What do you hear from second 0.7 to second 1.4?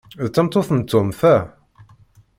n Tom, ta?